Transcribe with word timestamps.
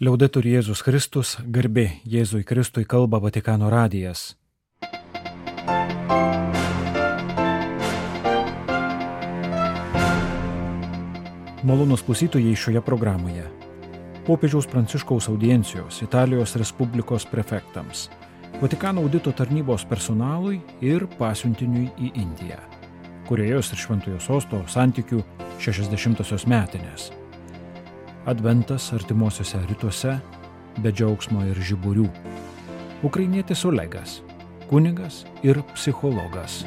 Liaudetur 0.00 0.46
Jėzus 0.48 0.80
Kristus, 0.82 1.36
garbi 1.44 1.84
Jėzui 2.08 2.46
Kristui 2.48 2.86
kalba 2.88 3.20
Vatikano 3.20 3.68
radijas. 3.70 4.32
Malonus 11.62 12.02
klausytojai 12.02 12.56
šioje 12.56 12.80
programoje. 12.82 13.44
Popiežiaus 14.26 14.66
Pranciškaus 14.66 15.28
audiencijos 15.28 16.00
Italijos 16.02 16.56
Respublikos 16.56 17.28
prefektams, 17.28 18.08
Vatikano 18.62 19.04
audito 19.04 19.30
tarnybos 19.32 19.84
personalui 19.84 20.60
ir 20.80 21.04
pasiuntiniui 21.18 21.90
į 21.98 22.14
Indiją, 22.16 22.60
kuriejos 23.28 23.74
ir 23.74 23.84
Šventojo 23.84 24.20
sosto 24.22 24.64
santykių 24.70 25.20
60-osios 25.60 26.48
metinės 26.48 27.12
Adventas 28.26 28.92
artimuosiuose 28.94 29.58
rytuose 29.66 30.12
be 30.78 30.90
džiaugsmo 30.94 31.40
ir 31.50 31.58
žiburių. 31.58 32.04
Ukrainietis 33.02 33.64
Olegas, 33.66 34.20
kunigas 34.70 35.24
ir 35.42 35.58
psichologas. 35.72 36.60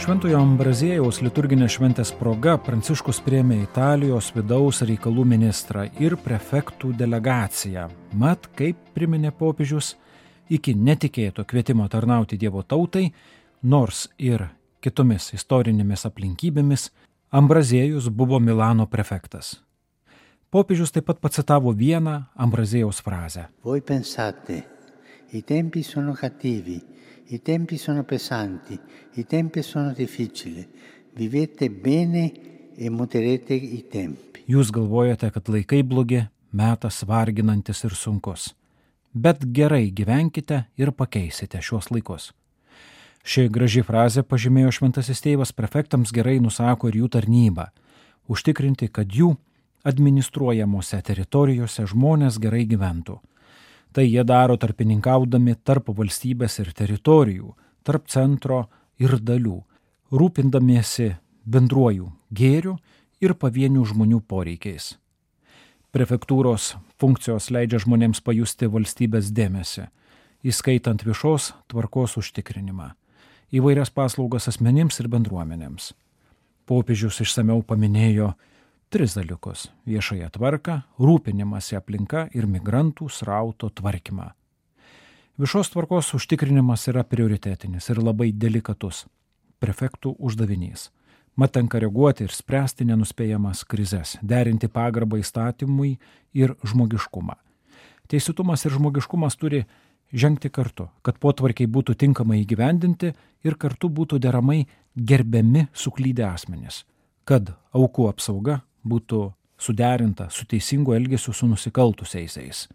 Šventojo 0.00 0.40
Ambrazėjaus 0.40 1.20
liturginės 1.20 1.76
šventės 1.76 2.14
proga 2.16 2.56
Pranciškus 2.62 3.20
priemė 3.26 3.60
Italijos 3.66 4.32
vidaus 4.32 4.80
reikalų 4.88 5.28
ministrą 5.36 5.84
ir 6.00 6.16
prefektų 6.16 6.94
delegaciją. 6.96 7.90
Mat, 8.16 8.48
kaip 8.56 8.80
priminė 8.96 9.36
popiežius, 9.36 9.98
iki 10.50 10.74
netikėto 10.74 11.44
kvietimo 11.44 11.88
tarnauti 11.88 12.38
Dievo 12.38 12.62
tautai, 12.62 13.10
nors 13.62 14.06
ir 14.18 14.48
kitomis 14.84 15.32
istorinėmis 15.34 16.06
aplinkybėmis, 16.08 16.90
Ambraziejus 17.36 18.08
buvo 18.08 18.38
Milano 18.40 18.86
prefektas. 18.86 19.56
Popiežius 20.50 20.92
taip 20.94 21.08
pat 21.08 21.18
pacitavo 21.20 21.72
vieną 21.74 22.20
Ambrazėjaus 22.38 23.02
frazę. 23.02 23.48
Voi 23.66 23.82
pensate, 23.82 24.60
i 25.34 25.42
tempi 25.42 25.82
sono 25.82 26.14
cattivi, 26.14 26.78
i 27.34 27.40
tempi 27.42 27.78
sono 27.78 28.04
pesanti, 28.04 28.78
i 29.18 29.24
tempi 29.24 29.62
sono 29.62 29.92
difficili, 29.92 30.62
vivete 31.18 31.68
bene 31.68 32.30
e 32.78 32.90
muterete 32.90 33.54
i 33.54 33.82
tempi. 33.90 34.46
Jūs 34.46 34.70
galvojate, 34.70 35.32
kad 35.34 35.50
laikai 35.50 35.82
blogi, 35.82 36.22
metas 36.54 37.02
varginantis 37.02 37.82
ir 37.84 37.98
sunkus 37.98 38.52
bet 39.16 39.44
gerai 39.52 39.88
gyvenkite 39.96 40.66
ir 40.76 40.92
pakeisite 40.92 41.62
šiuos 41.64 41.88
laikus. 41.90 42.32
Ši 43.26 43.48
graži 43.50 43.82
frazė 43.82 44.22
pažymėjo 44.22 44.74
šventasis 44.76 45.22
tėvas 45.24 45.54
prefektams 45.56 46.12
gerai 46.14 46.36
nusako 46.38 46.92
ir 46.92 47.00
jų 47.00 47.08
tarnybą- 47.16 47.70
užtikrinti, 48.32 48.88
kad 48.92 49.08
jų 49.08 49.36
administruojamose 49.84 51.00
teritorijose 51.02 51.86
žmonės 51.86 52.38
gerai 52.38 52.66
gyventų. 52.66 53.18
Tai 53.92 54.04
jie 54.04 54.24
daro 54.24 54.56
tarpininkaudami 54.56 55.56
tarp 55.64 55.88
valstybės 55.88 56.60
ir 56.60 56.72
teritorijų, 56.72 57.54
tarp 57.82 58.06
centro 58.08 58.68
ir 58.98 59.16
dalių, 59.18 59.62
rūpindamiesi 60.12 61.16
bendruoju 61.46 62.12
gėriu 62.32 62.76
ir 63.20 63.34
pavienių 63.34 63.84
žmonių 63.86 64.20
poreikiais. 64.28 64.96
Prefektūros 65.96 66.74
funkcijos 67.00 67.46
leidžia 67.48 67.78
žmonėms 67.80 68.18
pajusti 68.20 68.66
valstybės 68.68 69.30
dėmesį, 69.32 69.86
įskaitant 70.44 71.00
viešos 71.06 71.54
tvarkos 71.72 72.18
užtikrinimą, 72.20 72.90
įvairias 73.56 73.88
paslaugas 73.96 74.44
asmenims 74.50 75.00
ir 75.00 75.08
bendruomenėms. 75.14 75.94
Popiežius 76.68 77.22
išsameu 77.24 77.62
paminėjo 77.64 78.34
tris 78.92 79.16
dalykus- 79.16 79.70
viešąją 79.88 80.28
tvarką, 80.36 80.82
rūpinimąsi 81.00 81.80
aplinka 81.80 82.28
ir 82.34 82.44
migrantų 82.44 83.08
srauto 83.08 83.70
tvarkymą. 83.70 84.32
Viešos 85.40 85.72
tvarkos 85.72 86.12
užtikrinimas 86.12 86.88
yra 86.92 87.04
prioritetinis 87.04 87.88
ir 87.88 88.04
labai 88.04 88.32
delikatus 88.32 89.06
prefektų 89.64 90.12
uždavinys 90.18 90.90
mat 91.36 91.52
tenka 91.52 91.80
reaguoti 91.80 92.24
ir 92.24 92.32
spręsti 92.32 92.86
nenuspėjamas 92.88 93.64
krizes, 93.68 94.16
derinti 94.22 94.68
pagarbą 94.72 95.20
įstatymui 95.20 95.96
ir 96.34 96.54
žmogiškumą. 96.64 97.36
Teisėtumas 98.08 98.64
ir 98.64 98.76
žmogiškumas 98.76 99.36
turi 99.36 99.64
žengti 100.12 100.50
kartu, 100.50 100.88
kad 101.02 101.18
potvarkiai 101.20 101.68
būtų 101.68 101.96
tinkamai 101.98 102.40
įgyvendinti 102.44 103.12
ir 103.44 103.56
kartu 103.60 103.90
būtų 103.90 104.20
deramai 104.22 104.64
gerbiami 104.96 105.66
suklydę 105.74 106.24
asmenys, 106.28 106.84
kad 107.24 107.52
aukų 107.74 108.08
apsauga 108.12 108.60
būtų 108.86 109.32
suderinta 109.58 110.30
su 110.30 110.46
teisingu 110.46 110.94
elgesiu 110.94 111.34
su 111.34 111.48
nusikaltusiaisiais. 111.50 112.66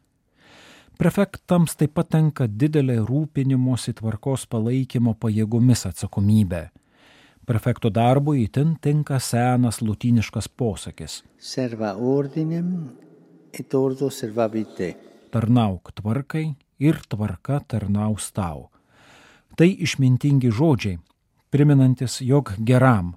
Prefektams 1.02 1.74
taip 1.80 1.96
pat 1.98 2.12
tenka 2.14 2.46
didelė 2.46 3.00
rūpinimosi 3.02 3.96
tvarkos 3.98 4.46
palaikymo 4.52 5.16
pajėgomis 5.18 5.88
atsakomybė 5.90 6.68
Prefekto 7.46 7.90
darbui 7.90 8.44
įtin 8.46 8.76
tinka 8.82 9.20
senas 9.20 9.82
lutiniškas 9.82 10.48
posakis. 10.48 11.22
Serva 11.40 11.96
ordinem 11.98 12.92
et 13.54 13.74
ordo 13.74 14.10
servavite. 14.10 14.94
Tarnauk 15.32 15.92
tvarkai 15.98 16.52
ir 16.80 17.00
tvarka 17.10 17.62
tarnaus 17.68 18.32
tau. 18.32 18.70
Tai 19.58 19.68
išmintingi 19.68 20.52
žodžiai, 20.52 21.00
priminantis, 21.52 22.22
jog 22.22 22.54
geram 22.60 23.16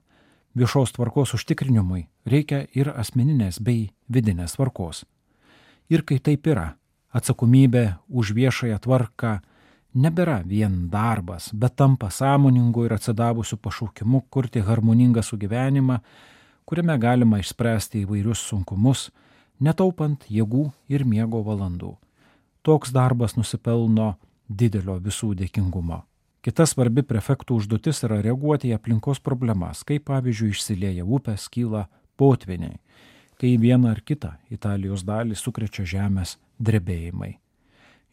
viešos 0.54 0.94
tvarkos 0.96 1.34
užtikrinimui 1.36 2.06
reikia 2.26 2.64
ir 2.74 2.90
asmeninės 2.94 3.60
bei 3.60 3.90
vidinės 4.08 4.56
tvarkos. 4.56 5.04
Ir 5.92 6.02
kai 6.02 6.18
taip 6.18 6.46
yra, 6.48 6.74
atsakomybė 7.12 7.98
už 8.08 8.32
viešąją 8.34 8.78
tvarką 8.82 9.38
nebėra 9.94 10.42
vien 10.46 10.88
darbas, 10.90 11.50
bet 11.52 11.76
tampa 11.78 12.10
sąmoningu 12.10 12.84
ir 12.86 12.94
atsidavusiu 12.96 13.56
pašaukimu 13.56 14.24
kurti 14.30 14.60
harmoningą 14.60 15.22
sugyvenimą, 15.22 15.98
kuriame 16.66 16.96
galima 16.98 17.38
išspręsti 17.38 18.04
įvairius 18.04 18.42
sunkumus, 18.48 19.10
netaupant 19.60 20.24
jėgų 20.28 20.70
ir 20.88 21.04
miego 21.06 21.42
valandų. 21.46 21.94
Toks 22.64 22.92
darbas 22.92 23.36
nusipelno 23.36 24.14
didelio 24.48 24.98
visų 25.00 25.34
dėkingumo. 25.38 26.02
Kita 26.44 26.66
svarbi 26.68 27.04
prefektų 27.06 27.56
užduotis 27.60 28.02
yra 28.04 28.18
reaguoti 28.24 28.68
į 28.68 28.74
aplinkos 28.76 29.20
problemas, 29.24 29.80
kaip 29.84 30.04
pavyzdžiui 30.10 30.50
išsilieja 30.52 31.04
upės, 31.04 31.46
kyla 31.48 31.86
potviniai, 32.20 32.76
kai 33.40 33.54
vieną 33.60 33.94
ar 33.94 34.02
kitą 34.04 34.34
Italijos 34.52 35.06
dalį 35.08 35.38
sukrečia 35.40 35.86
žemės 35.88 36.36
drebėjimai. 36.60 37.43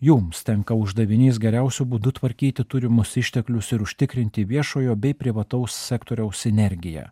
Jums 0.02 0.40
tenka 0.42 0.74
uždavinys 0.74 1.38
geriausių 1.38 1.86
būdų 1.92 2.16
tvarkyti 2.18 2.64
turimus 2.66 3.12
išteklius 3.22 3.68
ir 3.76 3.84
užtikrinti 3.86 4.48
viešojo 4.50 4.96
bei 4.98 5.14
privataus 5.14 5.76
sektoriaus 5.78 6.42
sinergiją. 6.42 7.04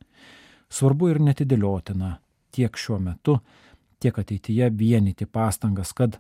Svarbu 0.74 1.12
ir 1.12 1.20
netidėliotina 1.22 2.16
tiek 2.50 2.74
šiuo 2.74 2.98
metu, 2.98 3.38
tiek 4.02 4.18
ateityje 4.18 4.72
vienyti 4.74 5.30
pastangas, 5.30 5.94
kad 5.94 6.18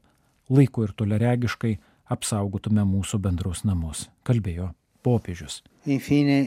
laiku 0.54 0.86
ir 0.86 0.94
toleregiškai 0.94 1.74
apsaugotume 2.14 2.86
mūsų 2.86 3.18
bendrus 3.26 3.66
namus, 3.66 4.06
kalbėjo 4.22 4.70
popiežius. 5.02 5.64
Infine. 5.90 6.38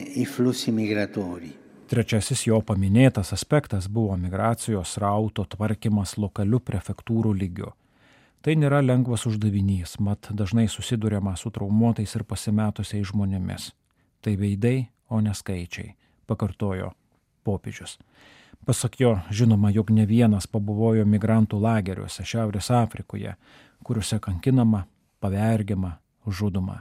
Trečiasis 1.91 2.47
jo 2.47 2.63
paminėtas 2.63 3.35
aspektas 3.35 3.91
buvo 3.91 4.15
migracijos 4.17 4.95
rauto 5.03 5.51
tvarkymas 5.51 6.15
lokaliu 6.15 6.63
prefektūrų 6.63 7.35
lygiu. 7.43 7.75
Tai 8.43 8.57
nėra 8.59 8.81
lengvas 8.83 9.23
uždavinys, 9.29 10.01
mat 10.03 10.27
dažnai 10.35 10.65
susidurėma 10.67 11.37
su 11.39 11.53
traumuotais 11.55 12.11
ir 12.19 12.25
pasimetusiais 12.27 13.07
žmonėmis. 13.13 13.69
Tai 14.19 14.33
veidai, 14.39 14.89
o 15.15 15.21
ne 15.23 15.31
skaičiai, 15.31 15.93
pakartojo 16.27 16.89
popiežius. 17.47 18.01
Pasak 18.67 18.99
jo, 18.99 19.13
žinoma, 19.31 19.71
jog 19.71 19.93
ne 19.95 20.07
vienas 20.11 20.49
pabuvojo 20.51 21.05
migrantų 21.07 21.61
lageriuose 21.63 22.27
Šiaurės 22.27 22.71
Afrikoje, 22.75 23.37
kuriuose 23.87 24.19
kankinama, 24.23 24.81
pavergiama, 25.23 25.93
žudoma. 26.27 26.81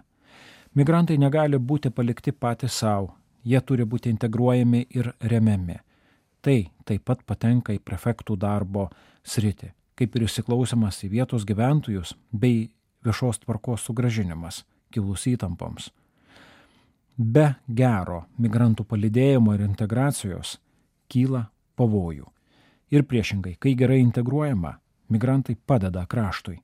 Migrantai 0.74 1.20
negali 1.22 1.60
būti 1.62 1.92
palikti 1.94 2.34
patys 2.34 2.80
savo, 2.82 3.12
jie 3.46 3.62
turi 3.62 3.86
būti 3.86 4.10
integruojami 4.10 4.82
ir 4.98 5.12
remiami. 5.22 5.78
Tai 6.42 6.58
taip 6.90 7.06
pat 7.06 7.22
patenka 7.22 7.78
į 7.78 7.84
prefektų 7.86 8.40
darbo 8.48 8.88
sritį 9.22 9.70
kaip 9.96 10.16
ir 10.16 10.28
įsiklausimas 10.28 11.02
į 11.06 11.12
vietos 11.16 11.46
gyventojus 11.48 12.16
bei 12.32 12.70
viešos 13.06 13.42
tvarkos 13.44 13.86
sugražinimas 13.88 14.64
kilus 14.92 15.28
įtampoms. 15.32 15.90
Be 17.18 17.56
gero 17.68 18.26
migrantų 18.42 18.86
palidėjimo 18.88 19.54
ir 19.56 19.66
integracijos 19.66 20.58
kyla 21.12 21.46
pavojų. 21.78 22.28
Ir 22.92 23.06
priešingai, 23.08 23.56
kai 23.60 23.76
gerai 23.80 24.00
integruojama, 24.02 24.78
migrantai 25.12 25.56
padeda 25.56 26.06
kraštui. 26.06 26.58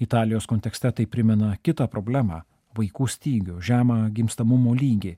Italijos 0.00 0.46
kontekste 0.46 0.90
tai 0.92 1.06
primena 1.06 1.54
kitą 1.62 1.86
problemą 1.88 2.42
vaikų 2.76 3.08
stygių, 3.08 3.58
žemą 3.62 3.98
gimstamumo 4.14 4.74
lygį. 4.74 5.14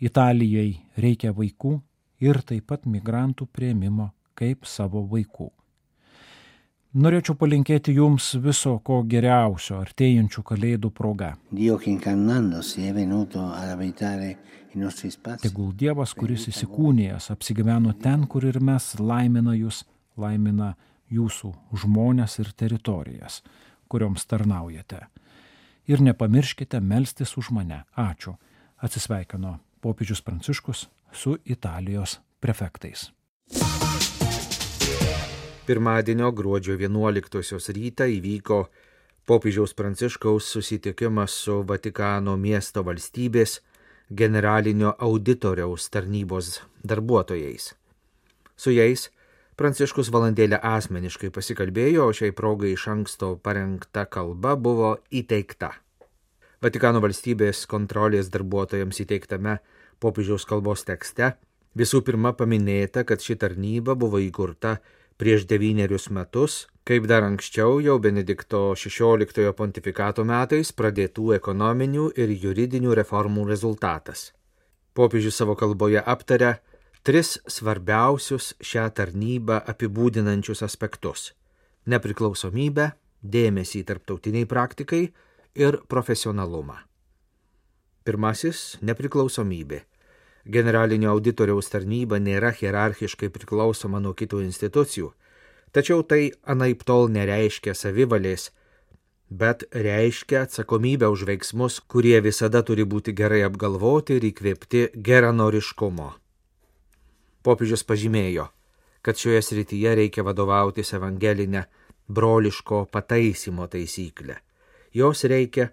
Italijai 0.00 0.80
reikia 1.00 1.32
vaikų 1.32 1.78
ir 2.20 2.42
taip 2.44 2.66
pat 2.72 2.84
migrantų 2.86 3.48
prieimimo 3.52 4.10
kaip 4.36 4.66
savo 4.68 5.06
vaikų. 5.08 5.50
Norėčiau 6.96 7.34
palinkėti 7.36 7.92
jums 7.92 8.30
viso 8.40 8.70
ko 8.80 9.02
geriausio 9.04 9.82
artėjančių 9.82 10.42
kalėdų 10.48 10.90
proga. 10.96 11.34
Tegul 15.42 15.74
Dievas, 15.82 16.14
kuris 16.16 16.46
įsikūnėjęs, 16.52 17.28
apsigyveno 17.34 17.92
ten, 18.00 18.24
kur 18.24 18.46
ir 18.48 18.56
mes 18.64 18.86
laimina 18.96 19.52
jūs, 19.58 19.82
laimina 20.16 20.70
jūsų 21.12 21.52
žmonės 21.84 22.38
ir 22.40 22.52
teritorijas, 22.56 23.42
kurioms 23.92 24.24
tarnaujate. 24.24 25.02
Ir 25.92 26.00
nepamirškite 26.00 26.80
melstis 26.80 27.36
už 27.36 27.52
mane. 27.52 27.84
Ačiū. 27.92 28.38
Atsisveikino 28.80 29.58
popiežius 29.84 30.24
Pranciškus 30.24 30.88
su 31.12 31.36
Italijos 31.44 32.22
prefektais. 32.40 33.10
Pirmadienio 35.66 36.28
gruodžio 36.30 36.76
11 36.78 37.72
rytą 37.74 38.06
įvyko 38.06 38.58
popiežiaus 39.26 39.72
Pranciškaus 39.74 40.46
susitikimas 40.54 41.32
su 41.42 41.56
Vatikano 41.66 42.36
miesto 42.38 42.84
valstybės 42.86 43.56
generalinio 44.20 44.92
auditoriaus 45.02 45.88
tarnybos 45.90 46.60
darbuotojais. 46.86 47.72
Su 48.54 48.70
jais 48.70 49.08
Pranciškus 49.58 50.12
valandėlę 50.14 50.60
asmeniškai 50.62 51.32
pasikalbėjo, 51.34 52.04
o 52.06 52.14
šiai 52.14 52.30
progai 52.30 52.70
iš 52.76 52.86
anksto 52.92 53.32
parengta 53.42 54.04
kalba 54.06 54.54
buvo 54.54 54.92
įteikta. 55.10 55.72
Vatikano 56.62 57.02
valstybės 57.02 57.64
kontrolės 57.66 58.30
darbuotojams 58.30 59.02
įteiktame 59.02 59.56
popiežiaus 59.98 60.46
kalbos 60.46 60.86
tekste 60.86 61.32
visų 61.74 62.04
pirma 62.06 62.36
paminėta, 62.38 63.02
kad 63.02 63.18
ši 63.18 63.34
tarnyba 63.42 63.98
buvo 63.98 64.22
įkurta 64.22 64.76
prieš 65.16 65.46
devynerius 65.48 66.10
metus, 66.10 66.66
kaip 66.86 67.06
dar 67.10 67.24
anksčiau 67.26 67.80
jau 67.80 67.98
Benedikto 67.98 68.74
XVI 68.76 69.52
pontifikato 69.56 70.24
metais 70.24 70.72
pradėtų 70.76 71.34
ekonominių 71.38 72.10
ir 72.16 72.32
juridinių 72.44 72.94
reformų 73.00 73.48
rezultatas. 73.48 74.30
Popiežius 74.94 75.36
savo 75.40 75.56
kalboje 75.58 76.00
aptarė 76.00 76.56
tris 77.02 77.36
svarbiausius 77.46 78.54
šią 78.60 78.86
tarnybą 78.96 79.60
apibūdinančius 79.72 80.62
aspektus- 80.62 81.32
nepriklausomybę, 81.92 82.92
dėmesį 83.22 83.84
tarptautiniai 83.84 84.46
praktikai 84.46 85.12
ir 85.54 85.80
profesionalumą. 85.88 86.78
Pirmasis- 88.04 88.76
nepriklausomybė 88.88 89.82
generalinio 90.46 91.10
auditoriaus 91.10 91.70
tarnyba 91.72 92.18
nėra 92.22 92.52
hierarchiškai 92.54 93.30
priklausoma 93.34 94.00
nuo 94.00 94.14
kitų 94.14 94.42
institucijų, 94.46 95.10
tačiau 95.74 96.02
tai 96.02 96.30
anaip 96.46 96.84
tol 96.86 97.10
nereiškia 97.12 97.74
savivalės, 97.74 98.50
bet 99.30 99.64
reiškia 99.74 100.44
atsakomybę 100.46 101.08
už 101.10 101.26
veiksmus, 101.26 101.80
kurie 101.80 102.20
visada 102.22 102.62
turi 102.62 102.86
būti 102.86 103.14
gerai 103.16 103.42
apgalvoti 103.46 104.20
ir 104.20 104.28
įkvėpti 104.30 104.84
geranoriškumo. 105.08 106.12
Popiežius 107.42 107.82
pažymėjo, 107.86 108.48
kad 109.02 109.18
šioje 109.18 109.42
srityje 109.42 109.94
reikia 109.98 110.24
vadovautis 110.26 110.94
evangelinę 110.94 111.66
broliško 112.08 112.86
pataisymo 112.90 113.66
taisyklę. 113.66 114.38
Jos 114.94 115.24
reikia 115.24 115.70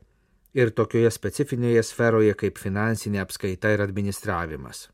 ir 0.53 0.71
tokioje 0.71 1.11
specifinėje 1.11 1.83
sferoje 1.83 2.33
kaip 2.37 2.59
finansinė 2.61 3.23
apskaita 3.23 3.73
ir 3.73 3.83
administravimas. 3.85 4.87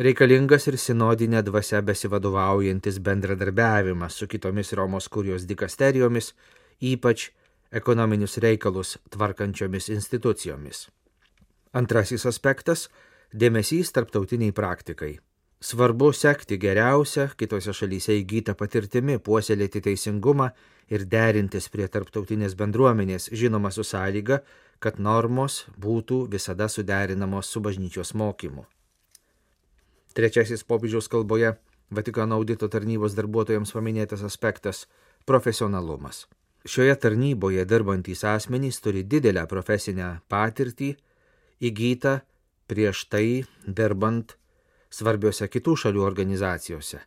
Reikalingas 0.00 0.66
ir 0.70 0.78
sinodinė 0.80 1.42
dvasia 1.44 1.82
besivadovaujantis 1.84 2.96
bendradarbiavimas 3.04 4.16
su 4.16 4.26
kitomis 4.26 4.72
Romos 4.72 5.08
kurijos 5.12 5.44
dikasterijomis, 5.44 6.32
ypač 6.80 7.28
ekonominius 7.72 8.38
reikalus 8.40 8.96
tvarkančiomis 9.12 9.90
institucijomis. 9.92 10.86
Antrasis 11.72 12.24
aspektas- 12.26 12.88
dėmesys 13.42 13.92
tarptautiniai 13.92 14.52
praktikai. 14.52 15.18
Svarbu 15.60 16.12
sekti 16.12 16.58
geriausią 16.58 17.28
kitose 17.36 17.72
šalyse 17.72 18.16
įgytą 18.18 18.54
patirtimi, 18.58 19.18
puoselėti 19.18 19.80
teisingumą 19.80 20.50
ir 20.90 21.04
derintis 21.04 21.68
prie 21.68 21.86
tarptautinės 21.86 22.56
bendruomenės, 22.58 23.28
žinoma 23.30 23.70
su 23.70 23.84
sąlyga, 23.84 24.40
kad 24.82 24.98
normos 24.98 25.62
būtų 25.78 26.24
visada 26.32 26.68
suderinamos 26.68 27.46
su 27.46 27.62
bažnyčios 27.62 28.14
mokymu. 28.18 28.66
Trečiasis 30.12 30.66
popiežiaus 30.68 31.08
kalboje 31.08 31.54
Vatikano 31.92 32.38
audito 32.40 32.70
tarnybos 32.72 33.12
darbuotojams 33.12 33.74
paminėtas 33.76 34.22
aspektas- 34.24 34.86
profesionalumas. 35.28 36.26
Šioje 36.64 36.94
tarnyboje 36.96 37.66
dirbantys 37.68 38.24
asmenys 38.24 38.80
turi 38.80 39.02
didelę 39.04 39.46
profesinę 39.46 40.20
patirtį 40.30 40.96
įgytą 41.60 42.20
prieš 42.66 43.04
tai 43.12 43.44
dirbant 43.66 44.36
svarbiose 44.90 45.48
kitų 45.48 45.76
šalių 45.82 46.02
organizacijose. 46.06 47.00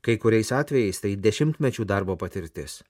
Kai 0.00 0.16
kuriais 0.16 0.52
atvejais 0.52 1.00
tai 1.00 1.16
dešimtmečių 1.16 1.84
darbo 1.84 2.16
patirtis. 2.16 2.82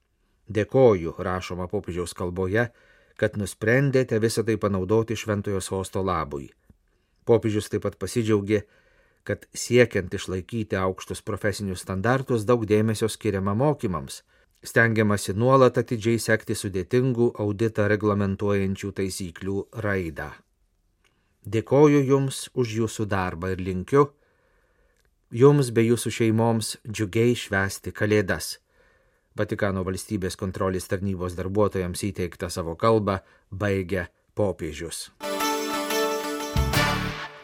Dėkoju, 0.47 1.15
rašoma 1.19 1.67
popiežiaus 1.67 2.13
kalboje, 2.13 2.69
kad 3.17 3.37
nusprendėte 3.37 4.19
visą 4.21 4.43
tai 4.47 4.57
panaudoti 4.61 5.17
šventojo 5.17 5.61
sosto 5.61 6.03
labui. 6.03 6.49
Popiežius 7.25 7.69
taip 7.71 7.85
pat 7.85 7.97
pasidžiaugė, 8.01 8.63
kad 9.23 9.45
siekiant 9.53 10.13
išlaikyti 10.13 10.77
aukštus 10.79 11.21
profesinius 11.21 11.83
standartus 11.85 12.45
daug 12.49 12.65
dėmesio 12.65 13.09
skiriama 13.09 13.53
mokymams, 13.57 14.21
stengiamasi 14.65 15.35
nuolat 15.37 15.77
atidžiai 15.81 16.21
sekti 16.21 16.57
sudėtingų 16.57 17.31
auditą 17.43 17.87
reglamentuojančių 17.91 18.91
taisyklių 18.97 19.57
raidą. 19.85 20.31
Dėkoju 21.41 22.01
Jums 22.05 22.47
už 22.53 22.75
Jūsų 22.81 23.07
darbą 23.09 23.53
ir 23.53 23.61
linkiu 23.65 24.09
Jums 25.31 25.71
bei 25.73 25.87
Jūsų 25.87 26.11
šeimoms 26.17 26.75
džiugiai 26.85 27.33
švesti 27.37 27.93
Kalėdas 27.95 28.57
Vatikano 29.37 29.85
valstybės 29.87 30.35
kontrolės 30.35 30.89
tarnybos 30.91 31.37
darbuotojams 31.37 32.03
įteiktą 32.09 32.49
savo 32.51 32.75
kalbą 32.75 33.21
baigė 33.51 34.09
popiežius. 34.35 35.09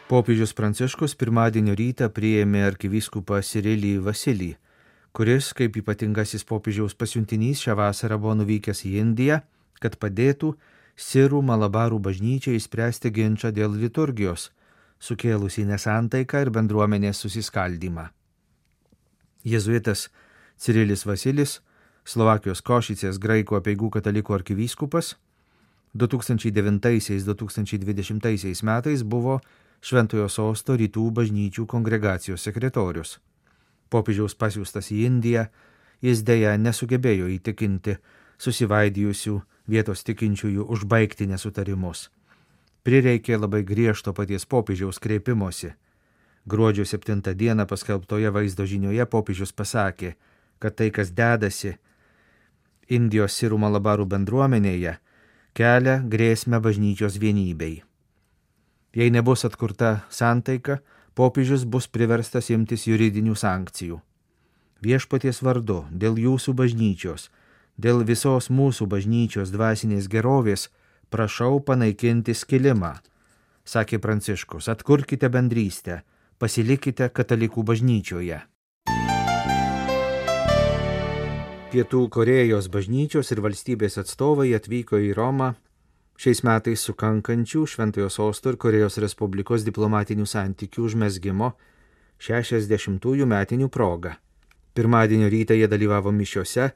Popiežius 0.08 0.54
Pranciškus 0.56 1.16
pirmadienio 1.20 1.76
rytą 1.76 2.08
priėmė 2.12 2.66
arkivyskupą 2.68 3.42
Sirilį 3.44 3.98
Vasilį, 4.04 4.54
kuris, 5.16 5.54
kaip 5.56 5.76
ypatingasis 5.80 6.48
popiežiaus 6.48 6.96
pasiuntinys, 6.96 7.64
šią 7.64 7.76
vasarą 7.80 8.20
buvo 8.20 8.38
nuvykęs 8.40 8.86
į 8.88 8.94
Indiją, 9.02 9.42
kad 9.84 9.98
padėtų 10.00 10.54
Sirų 10.98 11.42
Malabarų 11.46 12.00
bažnyčiai 12.04 12.56
įspręsti 12.60 13.12
ginčą 13.16 13.52
dėl 13.56 13.76
liturgijos, 13.80 14.50
sukėlusį 15.00 15.68
nesantaiką 15.72 16.46
ir 16.46 16.52
bendruomenės 16.56 17.20
susiskaldimą. 17.24 18.08
Jėzuitas 19.48 20.08
Cirilis 20.58 21.06
Vasilis 21.06 21.60
Slovakijos 22.08 22.62
Košicės 22.64 23.18
graikų 23.20 23.58
apieigų 23.58 23.90
katalikų 23.98 24.32
arkivyskupas, 24.38 25.10
2009-2020 26.00 28.64
metais 28.64 29.04
buvo 29.04 29.44
Šventojo 29.84 30.32
sosto 30.32 30.80
rytų 30.80 31.12
bažnyčių 31.18 31.66
kongregacijos 31.68 32.40
sekretorius. 32.48 33.20
Popiežiaus 33.92 34.40
pasiūstas 34.40 34.88
į 34.96 35.04
Indiją, 35.04 35.52
jis 36.00 36.24
dėja 36.24 36.56
nesugebėjo 36.58 37.28
įtikinti 37.36 38.00
susivaidijusių 38.40 39.44
vietos 39.68 40.00
tikinčiųjų 40.08 40.64
užbaigti 40.64 41.28
nesutarimus. 41.28 42.08
Prireikė 42.88 43.36
labai 43.36 43.68
griežto 43.68 44.16
paties 44.16 44.48
popiežiaus 44.48 44.96
kreipimosi. 45.04 45.76
Gruodžio 46.48 46.88
7 46.88 47.36
dieną 47.36 47.68
paskelbtoje 47.68 48.32
vaizdo 48.32 48.64
žinioje 48.64 49.04
popiežius 49.12 49.52
pasakė, 49.52 50.16
kad 50.60 50.76
tai, 50.80 50.88
kas 50.96 51.12
dedasi, 51.12 51.76
Indijos 52.88 53.36
sirų 53.36 53.58
malabarų 53.60 54.06
bendruomenėje 54.08 54.98
kelia 55.58 55.98
grėsmę 56.06 56.60
bažnyčios 56.64 57.18
vienybei. 57.20 57.82
Jei 58.96 59.12
nebus 59.12 59.44
atkurta 59.46 60.04
santaika, 60.10 60.80
popiežius 61.18 61.66
bus 61.66 61.88
priverstas 61.90 62.52
imtis 62.54 62.86
juridinių 62.88 63.36
sankcijų. 63.36 64.00
Viešpaties 64.86 65.42
vardu, 65.42 65.84
dėl 65.92 66.20
jūsų 66.22 66.54
bažnyčios, 66.54 67.30
dėl 67.78 68.04
visos 68.06 68.52
mūsų 68.54 68.88
bažnyčios 68.90 69.50
dvasinės 69.54 70.08
gerovės, 70.08 70.70
prašau 71.10 71.60
panaikinti 71.66 72.36
skilimą, 72.38 72.94
sakė 73.66 74.00
Pranciškus, 74.00 74.70
atkurkite 74.70 75.30
bendrystę, 75.34 76.04
pasilikite 76.38 77.10
katalikų 77.10 77.66
bažnyčioje. 77.66 78.44
Pietų 81.68 82.08
Korejos 82.10 82.70
bažnyčios 82.72 83.32
ir 83.36 83.42
valstybės 83.44 83.98
atstovai 84.00 84.54
atvyko 84.56 85.00
į 85.04 85.14
Romą 85.18 85.54
Šiais 86.18 86.40
metais 86.42 86.82
sukankančių 86.82 87.60
Šventojo 87.70 88.08
Sosto 88.10 88.50
ir 88.50 88.56
Korejos 88.58 88.96
Respublikos 89.04 89.62
diplomatinių 89.68 90.24
santykių 90.26 90.88
užmesgymo 90.88 91.52
60-ųjų 92.26 93.28
metinių 93.30 93.68
proga. 93.70 94.16
Pirmadienio 94.74 95.30
rytą 95.30 95.54
jie 95.54 95.68
dalyvavo 95.70 96.10
mišiuose 96.10 96.72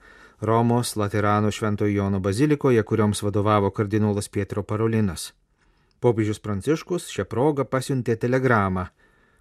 Romos 0.45 0.93
Laterano 0.93 1.49
Šventojo 1.49 1.89
Jono 1.89 2.19
bazilikoje, 2.21 2.83
kurioms 2.83 3.23
vadovavo 3.25 3.71
kardinolas 3.73 4.29
Pietro 4.29 4.61
Parolinas. 4.61 5.31
Popiežius 5.97 6.37
Pranciškus 6.37 7.09
šią 7.09 7.25
progą 7.25 7.65
pasiuntė 7.65 8.19
telegramą 8.21 8.85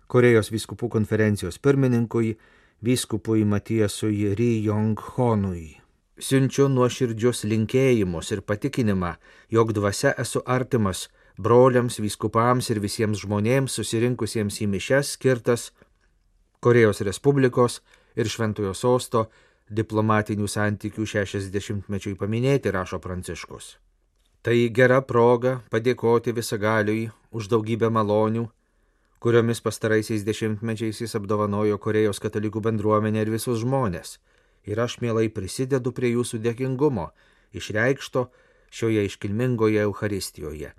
Korejos 0.08 0.48
vyskupų 0.48 0.88
konferencijos 0.96 1.60
pirmininkui, 1.60 2.38
vyskupui 2.82 3.44
Matiesui 3.44 4.34
Ri 4.34 4.62
Jong 4.64 5.00
Honui. 5.16 5.76
Siunčiu 6.20 6.68
nuoširdžius 6.68 7.44
linkėjimus 7.48 8.32
ir 8.32 8.40
patikinimą, 8.44 9.14
jog 9.52 9.72
dvasia 9.76 10.12
esu 10.20 10.42
artimas 10.44 11.08
broliams, 11.38 12.00
vyskupams 12.00 12.68
ir 12.72 12.80
visiems 12.80 13.22
žmonėms 13.24 13.76
susirinkusiems 13.76 14.60
į 14.60 14.68
mišes 14.74 15.14
skirtas 15.16 15.70
Korejos 16.60 17.00
Respublikos 17.00 17.80
ir 18.16 18.28
Šventojo 18.28 18.74
Sosto 18.76 19.28
diplomatinių 19.70 20.48
santykių 20.50 21.06
60-mečiui 21.08 22.16
paminėti, 22.20 22.72
rašo 22.74 22.98
Pranciškus. 23.00 23.76
Tai 24.44 24.56
gera 24.72 25.00
proga 25.04 25.60
padėkoti 25.72 26.32
visagaliui 26.36 27.10
už 27.30 27.48
daugybę 27.52 27.90
malonių, 27.92 28.48
kuriomis 29.20 29.60
pastaraisiais 29.60 30.24
dešimtmečiais 30.24 31.00
jis 31.04 31.14
apdovanojo 31.18 31.76
Korejos 31.78 32.20
katalikų 32.24 32.62
bendruomenę 32.64 33.20
ir 33.20 33.32
visus 33.36 33.60
žmonės. 33.60 34.16
Ir 34.64 34.80
aš 34.80 34.98
mielai 35.04 35.28
prisidedu 35.28 35.92
prie 35.92 36.14
jūsų 36.14 36.40
dėkingumo, 36.44 37.10
išreikšto 37.52 38.26
šioje 38.72 39.04
iškilmingoje 39.08 39.84
Euharistijoje. 39.84 40.72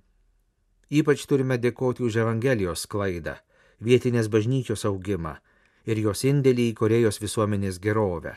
Ypač 0.92 1.26
turime 1.30 1.58
dėkoti 1.62 2.04
už 2.04 2.18
Evangelijos 2.26 2.86
sklaidą, 2.88 3.38
vietinės 3.80 4.28
bažnyčios 4.28 4.86
augimą 4.90 5.38
ir 5.86 6.02
jos 6.02 6.26
indėlį 6.26 6.72
į 6.72 6.76
Korejos 6.82 7.22
visuomenės 7.22 7.80
gerovę. 7.82 8.36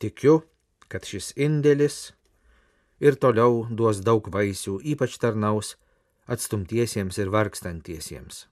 Tikiu, 0.00 0.42
kad 0.88 1.08
šis 1.08 1.32
indėlis 1.36 2.12
ir 3.00 3.16
toliau 3.16 3.66
duos 3.70 4.04
daug 4.04 4.28
vaisių, 4.28 4.78
ypač 4.92 5.16
tarnaus 5.20 5.76
atstumtiesiems 6.30 7.18
ir 7.18 7.32
vargstantiesiems. 7.32 8.46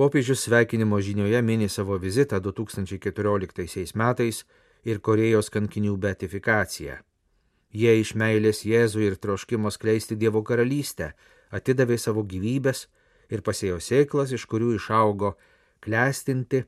Popiežius 0.00 0.40
sveikinimo 0.40 0.96
žinioje 1.00 1.42
mini 1.42 1.68
savo 1.68 1.98
vizitą 1.98 2.38
2014 2.40 3.92
metais 4.00 4.38
ir 4.88 5.00
Korejos 5.04 5.52
kankinių 5.52 5.98
beatifikaciją. 6.00 6.94
Jie 7.76 7.92
iš 8.00 8.14
meilės 8.16 8.62
Jėzui 8.64 9.10
ir 9.10 9.18
troškimo 9.20 9.68
skleisti 9.68 10.16
Dievo 10.16 10.40
karalystę 10.40 11.10
atidavė 11.52 12.00
savo 12.00 12.24
gyvybės 12.24 12.86
ir 13.28 13.44
pasėjo 13.44 13.76
sėklas, 13.76 14.32
iš 14.32 14.48
kurių 14.48 14.72
išaugo 14.80 15.34
klestinti 15.84 16.64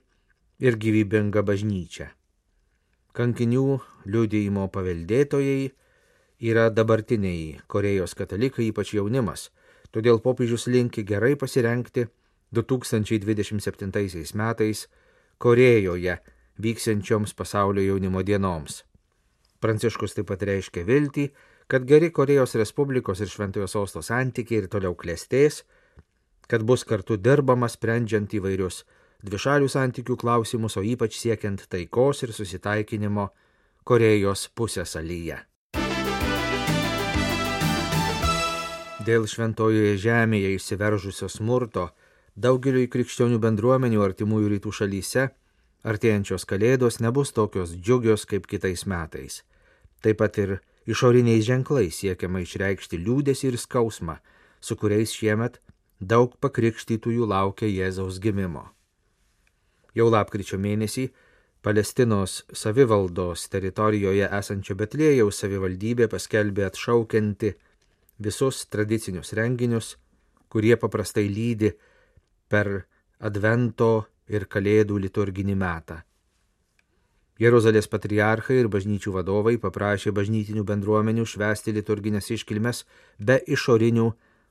ir 0.61 0.77
gyvybinga 0.77 1.41
bažnyčia. 1.41 2.12
Kankinių 3.17 3.81
liudėjimo 4.12 4.69
paveldėtojai 4.69 5.71
yra 6.53 6.69
dabartiniai 6.69 7.62
Korejos 7.65 8.12
katalikai, 8.12 8.69
ypač 8.69 8.93
jaunimas, 8.93 9.49
todėl 9.89 10.21
popiežius 10.21 10.69
linki 10.69 11.01
gerai 11.01 11.33
pasirenkti 11.41 12.12
2027 12.53 14.37
metais 14.39 14.87
Korejoje 15.39 16.19
vyksiančioms 16.63 17.35
pasaulio 17.35 17.83
jaunimo 17.83 18.23
dienoms. 18.23 18.85
Pranciškus 19.61 20.15
taip 20.15 20.29
pat 20.29 20.43
reiškia 20.43 20.85
viltį, 20.87 21.29
kad 21.67 21.87
geri 21.87 22.11
Korejos 22.11 22.57
Respublikos 22.59 23.23
ir 23.23 23.31
Šventojo 23.31 23.69
Sosto 23.71 24.03
santykiai 24.03 24.65
ir 24.65 24.69
toliau 24.69 24.97
klėstės, 24.99 25.63
kad 26.51 26.65
bus 26.67 26.85
kartu 26.85 27.17
dirbama 27.17 27.71
sprendžiant 27.71 28.35
įvairius 28.37 28.83
dvišalių 29.23 29.71
santykių 29.71 30.19
klausimus, 30.19 30.77
o 30.77 30.83
ypač 30.83 31.17
siekiant 31.21 31.65
taikos 31.71 32.25
ir 32.27 32.35
susitaikinimo 32.35 33.31
Korejos 33.87 34.49
pusėsalyje. 34.55 35.39
Dėl 39.03 39.25
šventojoje 39.27 39.97
žemėje 39.99 40.53
išsiveržusio 40.55 41.27
smurto 41.33 41.89
daugeliui 42.37 42.89
krikščionių 42.89 43.39
bendruomenių 43.43 44.03
artimųjų 44.05 44.53
rytų 44.57 44.73
šalyse 44.73 45.29
artėjančios 45.83 46.47
kalėdos 46.49 47.01
nebus 47.03 47.33
tokios 47.37 47.75
džiugios 47.77 48.27
kaip 48.27 48.47
kitais 48.47 48.87
metais. 48.87 49.43
Taip 50.03 50.19
pat 50.23 50.39
ir 50.39 50.61
išoriniais 50.87 51.45
ženklais 51.47 51.99
siekiama 52.03 52.43
išreikšti 52.43 53.01
liūdėsi 53.03 53.51
ir 53.51 53.59
skausmą, 53.59 54.19
su 54.61 54.77
kuriais 54.77 55.12
šiemet 55.15 55.61
daug 56.01 56.35
pakrikštytųjų 56.43 57.29
laukia 57.29 57.69
Jėzaus 57.71 58.19
gimimo. 58.23 58.71
Jau 59.95 60.09
lapkričio 60.09 60.59
mėnesį 60.59 61.11
Palestinos 61.62 62.41
savivaldos 62.59 63.45
teritorijoje 63.53 64.27
esančio 64.39 64.75
Betlėjaus 64.75 65.39
savivaldybė 65.45 66.09
paskelbė 66.11 66.65
atšaukianti 66.67 67.53
visus 68.19 68.65
tradicinius 68.67 69.31
renginius, 69.39 69.97
kurie 70.51 70.75
paprastai 70.77 71.29
lydi 71.31 71.71
per 72.53 72.73
Advento 73.23 73.93
ir 74.29 74.49
Kalėdų 74.51 74.99
liturginį 75.07 75.55
metą. 75.59 76.03
Jeruzalės 77.43 77.89
patriarchai 77.91 78.59
ir 78.61 78.69
bažnyčių 78.71 79.15
vadovai 79.17 79.57
paprašė 79.63 80.13
bažnytinių 80.15 80.63
bendruomenių 80.69 81.25
švęsti 81.27 81.73
liturginės 81.79 82.29
iškilmes 82.37 82.85
be 83.19 83.39
išorinių 83.57 84.11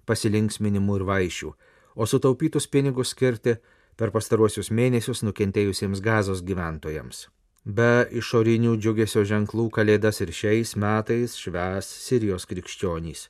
pasilinksminimų 0.09 0.97
ir 0.99 1.05
vaišių, 1.11 1.51
o 1.95 2.07
sutaupytus 2.09 2.67
pinigus 2.67 3.13
skirti 3.13 3.59
per 3.95 4.11
pastaruosius 4.15 4.71
mėnesius 4.73 5.21
nukentėjusiems 5.27 6.01
gazos 6.03 6.41
gyventojams. 6.47 7.27
Be 7.63 8.07
išorinių 8.17 8.73
džiugesio 8.81 9.21
ženklų 9.29 9.67
Kalėdas 9.77 10.23
ir 10.25 10.33
šiais 10.33 10.73
metais 10.75 11.37
šves 11.37 11.85
Sirijos 12.07 12.47
krikščionys. 12.49 13.27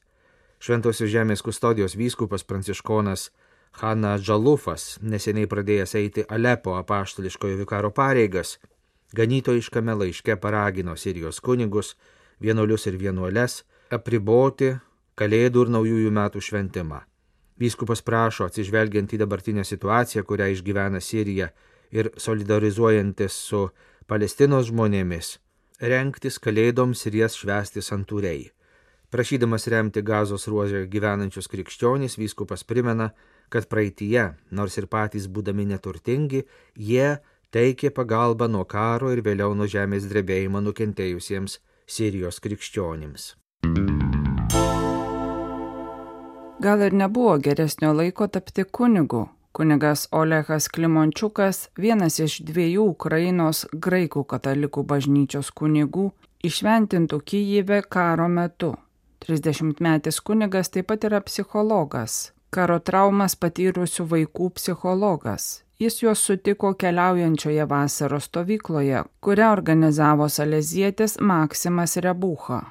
Šventosios 0.63 1.11
žemės 1.11 1.43
kustodijos 1.43 1.97
vyskupas 1.99 2.47
pranciškonas 2.47 3.27
Hanna 3.79 4.17
Džalufas, 4.19 4.97
neseniai 5.01 5.47
pradėjęs 5.47 5.95
eiti 5.95 6.25
Alepo 6.27 6.75
apaštališkojo 6.79 7.61
vikaro 7.63 7.91
pareigas, 7.95 8.57
ganytojiškame 9.15 9.95
laiške 9.95 10.35
paragino 10.35 10.95
Sirijos 10.95 11.39
kunigus, 11.39 11.95
vienuolius 12.39 12.87
ir 12.91 12.99
vienuoles 12.99 13.61
apriboti 13.91 14.75
Kalėdų 15.21 15.65
ir 15.65 15.71
naujųjų 15.75 16.11
metų 16.15 16.41
šventimą. 16.41 17.01
Vyskupas 17.61 17.99
prašo, 18.01 18.47
atsižvelgiant 18.47 19.11
į 19.13 19.19
dabartinę 19.21 19.65
situaciją, 19.67 20.23
kurią 20.25 20.47
išgyvena 20.55 21.01
Sirija 21.03 21.51
ir 21.93 22.09
solidarizuojantis 22.17 23.35
su 23.49 23.67
Palestinos 24.09 24.71
žmonėmis, 24.71 25.35
renktis 25.83 26.39
kalėdoms 26.41 27.05
ir 27.05 27.19
jas 27.19 27.37
švęsti 27.37 27.83
santūriai. 27.85 28.47
Prašydamas 29.11 29.67
remti 29.67 30.01
gazos 30.01 30.47
ruožę 30.47 30.85
gyvenančius 30.87 31.51
krikščionys, 31.51 32.15
vyskupas 32.17 32.63
primena, 32.63 33.11
kad 33.51 33.67
praeitie, 33.71 34.31
nors 34.51 34.77
ir 34.79 34.87
patys 34.87 35.27
būdami 35.27 35.67
neturtingi, 35.73 36.45
jie 36.75 37.17
teikė 37.51 37.91
pagalbą 37.95 38.47
nuo 38.47 38.63
karo 38.65 39.11
ir 39.11 39.21
vėliau 39.25 39.53
nuo 39.57 39.67
žemės 39.67 40.07
drebėjimo 40.11 40.63
nukentėjusiems 40.63 41.59
Sirijos 41.91 42.39
krikščionims. 42.39 43.35
Gal 46.61 46.81
ir 46.85 46.93
nebuvo 46.93 47.35
geresnio 47.41 47.91
laiko 47.97 48.27
tapti 48.27 48.63
kunigu. 48.63 49.27
Kunigas 49.51 50.05
Olehas 50.15 50.69
Klimončiukas, 50.71 51.57
vienas 51.75 52.19
iš 52.23 52.37
dviejų 52.47 52.85
Ukrainos 52.93 53.65
graikų 53.73 54.23
katalikų 54.23 54.83
bažnyčios 54.87 55.49
kunigų, 55.51 56.05
išventintų 56.47 57.19
Kyjive 57.27 57.81
karo 57.89 58.29
metu. 58.31 58.71
30-metis 59.25 60.21
kunigas 60.23 60.71
taip 60.71 60.87
pat 60.93 61.03
yra 61.09 61.19
psichologas, 61.25 62.31
karo 62.51 62.79
traumas 62.79 63.37
patyrusių 63.39 64.05
vaikų 64.15 64.51
psichologas. 64.59 65.63
Jis 65.81 66.03
juos 66.03 66.21
sutiko 66.27 66.75
keliaujančioje 66.77 67.65
vasaros 67.65 68.27
stovykloje, 68.29 69.01
kurią 69.25 69.49
organizavo 69.55 70.29
salezietis 70.29 71.17
Maksimas 71.19 71.97
Rebucha 71.97 72.61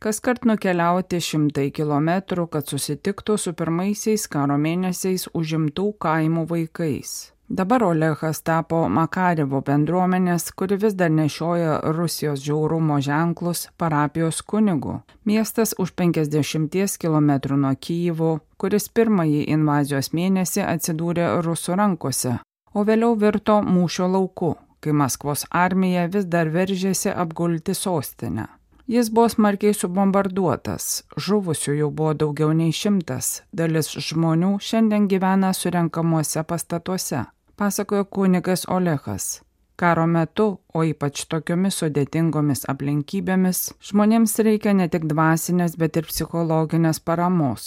kas 0.00 0.16
kart 0.24 0.46
nukeliauti 0.48 1.20
šimtai 1.20 1.68
kilometrų, 1.76 2.46
kad 2.54 2.70
susitiktų 2.72 3.36
su 3.36 3.52
pirmaisiais 3.56 4.24
karo 4.32 4.56
mėnesiais 4.56 5.26
užimtų 5.36 5.90
kaimų 6.00 6.46
vaikais. 6.48 7.10
Dabar 7.52 7.82
Olehas 7.82 8.38
tapo 8.46 8.84
Makarevo 8.86 9.58
bendruomenės, 9.66 10.52
kuri 10.54 10.76
vis 10.78 10.92
dar 10.94 11.10
nešioja 11.10 11.80
Rusijos 11.96 12.44
žiaurumo 12.44 13.00
ženklus 13.02 13.64
parapijos 13.74 14.38
kunigu. 14.46 15.00
Miestas 15.26 15.74
už 15.74 15.90
50 15.98 16.94
km 17.02 17.32
nuo 17.58 17.72
Kyjivo, 17.74 18.28
kuris 18.56 18.86
pirmąjį 18.94 19.40
invazijos 19.50 20.12
mėnesį 20.14 20.62
atsidūrė 20.62 21.26
rusų 21.42 21.74
rankose, 21.80 22.36
o 22.70 22.86
vėliau 22.86 23.18
virto 23.18 23.58
mūšio 23.66 24.06
lauku, 24.14 24.52
kai 24.78 24.94
Maskvos 24.94 25.42
armija 25.50 26.06
vis 26.06 26.30
dar 26.30 26.54
veržėsi 26.54 27.10
apgulti 27.10 27.74
sostinę. 27.74 28.46
Jis 28.90 29.10
buvo 29.10 29.26
smarkiai 29.30 29.74
subombarduotas, 29.74 31.02
žuvusių 31.18 31.76
jau 31.80 31.90
buvo 31.90 32.14
daugiau 32.14 32.54
nei 32.54 32.70
šimtas, 32.70 33.42
dalis 33.50 33.90
žmonių 33.90 34.56
šiandien 34.62 35.10
gyvena 35.10 35.50
surenkamuose 35.54 36.42
pastatuose, 36.42 37.26
pasakojo 37.60 38.04
kunigas 38.04 38.66
Olehas. 38.68 39.42
Karo 39.76 40.06
metu, 40.06 40.46
o 40.74 40.82
ypač 40.84 41.26
tokiomis 41.28 41.76
sudėtingomis 41.80 42.62
aplinkybėmis, 42.72 43.58
žmonėms 43.88 44.36
reikia 44.46 44.72
ne 44.78 44.86
tik 44.92 45.04
dvasinės, 45.10 45.74
bet 45.80 45.98
ir 46.00 46.08
psichologinės 46.08 47.00
paramos. 47.04 47.66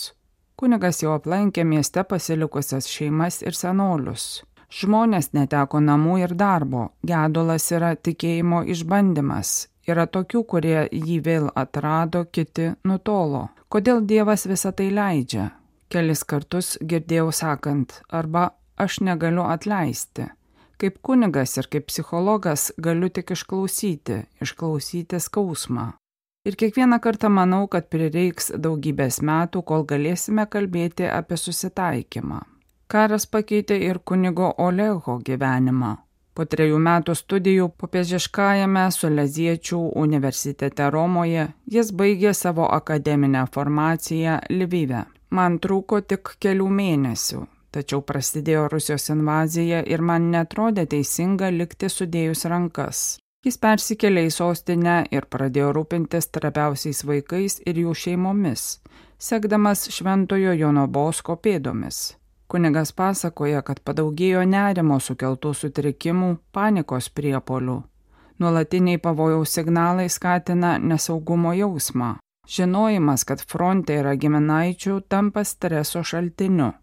Kunigas 0.58 1.04
jau 1.04 1.14
aplankė 1.18 1.66
mieste 1.74 2.02
pasilikusias 2.10 2.90
šeimas 2.90 3.42
ir 3.46 3.58
senolius. 3.58 4.26
Žmonės 4.80 5.30
neteko 5.38 5.84
namų 5.90 6.18
ir 6.24 6.34
darbo, 6.42 6.88
gedulas 7.06 7.70
yra 7.78 7.94
tikėjimo 7.94 8.64
išbandymas. 8.74 9.54
Yra 9.86 10.08
tokių, 10.10 10.44
kurie 10.50 10.80
jį 10.90 11.20
vėl 11.30 11.48
atrado, 11.66 12.26
kiti 12.26 12.72
nutolo. 12.90 13.46
Kodėl 13.70 14.02
Dievas 14.10 14.48
visą 14.50 14.74
tai 14.74 14.90
leidžia? 14.90 15.52
Kelis 15.94 16.26
kartus 16.26 16.74
girdėjau 16.82 17.30
sakant, 17.30 18.00
arba 18.10 18.50
aš 18.78 19.02
negaliu 19.02 19.44
atleisti. 19.48 20.30
Kaip 20.78 21.00
kunigas 21.02 21.58
ir 21.58 21.68
kaip 21.72 21.88
psichologas 21.88 22.72
galiu 22.78 23.10
tik 23.10 23.32
išklausyti, 23.36 24.24
išklausyti 24.44 25.20
skausmą. 25.20 25.92
Ir 26.44 26.58
kiekvieną 26.60 27.00
kartą 27.00 27.30
manau, 27.32 27.68
kad 27.72 27.88
prireiks 27.88 28.52
daugybės 28.60 29.22
metų, 29.24 29.62
kol 29.64 29.86
galėsime 29.88 30.44
kalbėti 30.52 31.08
apie 31.08 31.38
susitaikymą. 31.40 32.42
Karas 32.92 33.26
pakeitė 33.26 33.78
ir 33.80 34.02
kunigo 34.04 34.50
Oleho 34.58 35.22
gyvenimą. 35.24 35.94
Po 36.34 36.44
trejų 36.50 36.82
metų 36.82 37.14
studijų 37.16 37.70
popiežiškajame 37.78 38.84
Suleziečių 38.92 39.80
universitete 40.04 40.90
Romoje 40.92 41.48
jis 41.76 41.92
baigė 41.94 42.34
savo 42.34 42.66
akademinę 42.68 43.46
formaciją 43.54 44.40
Lvive. 44.50 45.06
Man 45.30 45.60
trūko 45.62 46.02
tik 46.02 46.36
kelių 46.42 46.70
mėnesių, 46.70 47.44
Tačiau 47.74 48.04
prasidėjo 48.06 48.68
Rusijos 48.70 49.10
invazija 49.10 49.80
ir 49.90 50.02
man 50.06 50.30
netrodė 50.30 50.86
teisinga 50.92 51.50
likti 51.50 51.90
sudėjus 51.90 52.46
rankas. 52.52 53.00
Jis 53.44 53.58
persikėlė 53.60 54.28
į 54.28 54.34
sostinę 54.36 54.98
ir 55.12 55.26
pradėjo 55.34 55.72
rūpintis 55.76 56.30
trapiausiais 56.32 57.02
vaikais 57.04 57.58
ir 57.66 57.80
jų 57.82 57.96
šeimomis, 58.04 58.68
sekdamas 59.18 59.88
Šventojo 59.92 60.54
Jono 60.56 60.86
Bosko 60.88 61.36
pėdomis. 61.36 62.14
Kunigas 62.48 62.94
pasakoja, 62.94 63.64
kad 63.66 63.82
padaugėjo 63.82 64.46
nerimo 64.46 65.00
sukeltų 65.02 65.56
sutrikimų, 65.58 66.30
panikos 66.54 67.10
priepolių. 67.10 67.80
Nuolatiniai 68.40 69.02
pavojaus 69.02 69.58
signalai 69.58 70.06
skatina 70.14 70.78
nesaugumo 70.78 71.56
jausmą. 71.58 72.14
Žinojimas, 72.46 73.26
kad 73.26 73.42
fronte 73.42 73.98
yra 73.98 74.14
giminaičių, 74.20 75.02
tampa 75.10 75.44
streso 75.48 76.04
šaltiniu. 76.06 76.74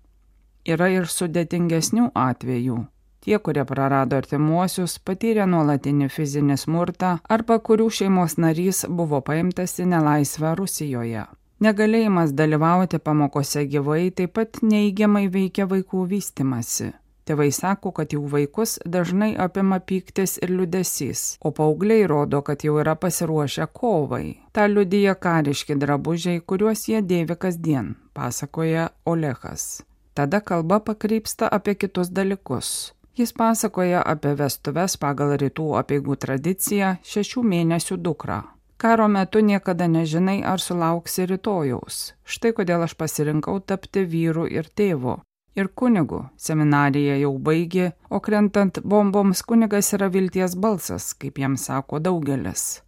Yra 0.69 0.91
ir 0.93 1.09
sudėtingesnių 1.09 2.11
atvejų. 2.15 2.79
Tie, 3.21 3.37
kurie 3.39 3.65
prarado 3.69 4.17
artimuosius, 4.17 4.99
patyrė 5.05 5.45
nuolatinį 5.49 6.09
fizinį 6.13 6.57
smurtą 6.61 7.19
arba 7.29 7.59
kurių 7.61 7.91
šeimos 7.99 8.39
narys 8.41 8.87
buvo 8.89 9.21
paimtas 9.25 9.77
į 9.81 9.91
nelaisvę 9.93 10.55
Rusijoje. 10.57 11.27
Negalėjimas 11.61 12.33
dalyvauti 12.33 12.99
pamokose 13.05 13.67
gyvai 13.69 14.09
taip 14.17 14.33
pat 14.39 14.63
neįgiamai 14.65 15.27
veikia 15.29 15.67
vaikų 15.69 16.07
vystimasi. 16.15 16.95
Tėvai 17.29 17.51
sako, 17.53 17.93
kad 17.93 18.15
jų 18.17 18.23
vaikus 18.33 18.79
dažnai 18.89 19.35
apima 19.37 19.77
pyktis 19.85 20.39
ir 20.41 20.55
liudesys, 20.57 21.37
o 21.45 21.53
paaugliai 21.53 22.09
rodo, 22.09 22.41
kad 22.43 22.65
jau 22.65 22.81
yra 22.81 22.97
pasiruošę 22.97 23.69
kovai. 23.77 24.41
Ta 24.57 24.65
liudyja 24.67 25.15
kariški 25.15 25.77
drabužiai, 25.85 26.41
kuriuos 26.41 26.89
jie 26.89 27.05
dėvi 27.05 27.37
kasdien, 27.37 27.95
pasakoja 28.17 28.89
Olehas. 29.05 29.85
Tada 30.21 30.41
kalba 30.41 30.81
pakrypsta 30.81 31.49
apie 31.49 31.75
kitus 31.75 32.09
dalykus. 32.13 32.93
Jis 33.17 33.33
pasakoja 33.33 34.03
apie 34.13 34.35
vestuves 34.37 34.99
pagal 35.01 35.31
rytų 35.41 35.69
apieigų 35.81 36.17
tradiciją 36.25 36.91
šešių 37.13 37.45
mėnesių 37.53 37.97
dukrą. 38.09 38.37
Karo 38.77 39.07
metu 39.09 39.41
niekada 39.41 39.89
nežinai, 39.89 40.43
ar 40.45 40.61
sulauksi 40.61 41.25
rytojaus. 41.31 42.03
Štai 42.25 42.53
kodėl 42.53 42.85
aš 42.85 42.99
pasirinkau 43.01 43.57
tapti 43.65 44.05
vyru 44.05 44.45
ir 44.45 44.69
tėvu. 44.69 45.17
Ir 45.57 45.73
kunigu 45.73 46.21
seminarija 46.37 47.17
jau 47.25 47.33
baigė, 47.49 47.91
o 48.13 48.21
krentant 48.21 48.85
bomboms 48.85 49.41
kunigas 49.41 49.89
yra 49.97 50.13
vilties 50.13 50.53
balsas, 50.53 51.15
kaip 51.17 51.41
jam 51.41 51.57
sako 51.57 52.05
daugelis. 52.05 52.83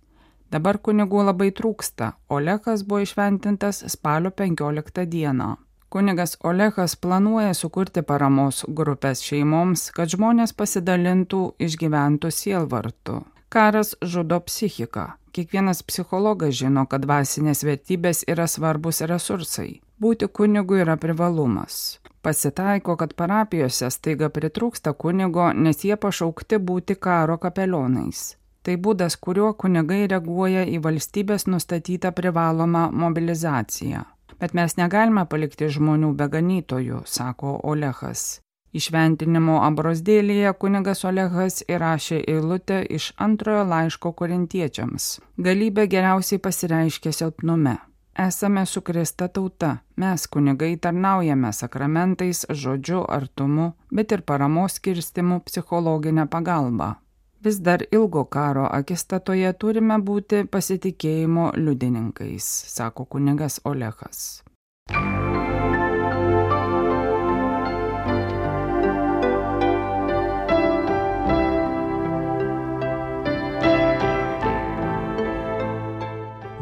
Dabar 0.52 0.84
kunigų 0.84 1.24
labai 1.32 1.48
trūksta, 1.56 2.12
o 2.28 2.44
Lekas 2.44 2.84
buvo 2.84 3.06
išventintas 3.08 3.86
spalio 3.96 4.36
15 4.36 5.08
dieną. 5.08 5.54
Kunigas 5.92 6.36
Olehas 6.44 6.96
planuoja 6.96 7.52
sukurti 7.52 8.00
paramos 8.02 8.62
grupės 8.78 9.20
šeimoms, 9.26 9.90
kad 9.92 10.08
žmonės 10.08 10.54
pasidalintų 10.56 11.40
išgyventų 11.66 12.30
sielvartų. 12.32 13.16
Karas 13.52 13.90
žudo 14.00 14.38
psichiką. 14.40 15.04
Kiekvienas 15.36 15.82
psichologas 15.84 16.54
žino, 16.56 16.86
kad 16.88 17.04
dvasinės 17.04 17.60
vertybės 17.68 18.22
yra 18.24 18.46
svarbus 18.48 19.02
resursai. 19.10 19.82
Būti 20.00 20.30
kunigu 20.32 20.80
yra 20.80 20.96
privalumas. 20.96 21.98
Pasitaiko, 22.24 22.96
kad 22.96 23.12
parapijose 23.12 23.92
staiga 23.92 24.32
pritrūksta 24.32 24.94
kunigo, 24.96 25.50
nes 25.52 25.84
jie 25.84 26.00
pašaukti 26.06 26.56
būti 26.70 26.96
karo 26.96 27.36
kapelionais. 27.36 28.38
Tai 28.64 28.80
būdas, 28.80 29.20
kuriuo 29.20 29.52
kunigai 29.60 30.06
reaguoja 30.08 30.64
į 30.64 30.80
valstybės 30.88 31.44
nustatytą 31.52 32.16
privalomą 32.16 32.88
mobilizaciją. 33.04 34.06
Bet 34.42 34.56
mes 34.58 34.74
negalime 34.74 35.22
palikti 35.30 35.68
žmonių 35.70 36.16
be 36.18 36.26
ganytojų, 36.26 37.04
sako 37.06 37.60
Olehas. 37.62 38.40
Išventinimo 38.74 39.60
abrosdėlėje 39.62 40.50
kunigas 40.58 41.04
Olehas 41.06 41.60
įrašė 41.68 42.18
eilutę 42.32 42.80
iš 42.98 43.12
antrojo 43.22 43.62
laiško 43.68 44.10
korintiečiams. 44.18 45.08
Galybė 45.46 45.86
geriausiai 45.92 46.42
pasireiškia 46.42 47.12
silpnume. 47.14 47.76
Esame 48.18 48.66
sukrista 48.66 49.28
tauta, 49.28 49.76
mes 49.96 50.26
kunigai 50.26 50.72
tarnaujame 50.76 51.52
sakramentais, 51.52 52.42
žodžiu, 52.48 53.04
artumu, 53.08 53.70
bet 53.94 54.12
ir 54.12 54.26
paramos 54.26 54.80
skirstimu 54.80 55.38
psichologinę 55.46 56.26
pagalbą. 56.26 56.96
Vis 57.44 57.58
dar 57.58 57.82
ilgo 57.90 58.24
karo 58.24 58.68
akistatoje 58.70 59.48
turime 59.58 59.96
būti 59.98 60.44
pasitikėjimo 60.46 61.48
liudininkais, 61.58 62.46
sako 62.70 63.04
kunigas 63.16 63.58
Olehas. 63.66 64.44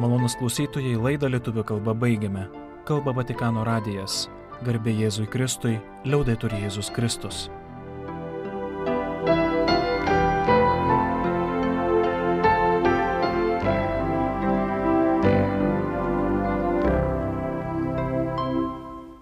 Malonus 0.01 0.39
klausytojai 0.41 0.97
laidą 0.97 1.29
lietuvių 1.29 1.69
kalbą 1.75 1.93
baigiame. 1.93 2.49
Kalba 2.89 3.13
Vatikano 3.21 3.69
radijas. 3.69 4.31
Garbė 4.65 4.97
Jėzui 4.97 5.29
Kristui, 5.29 5.77
liaudai 6.09 6.41
turi 6.41 6.65
Jėzus 6.65 6.89
Kristus. 6.97 7.51